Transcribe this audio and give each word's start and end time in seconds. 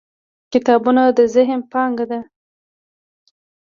•کتابونه 0.53 1.03
د 1.17 1.19
ذهن 1.35 1.59
پانګه 1.71 2.05
ده. 2.11 2.19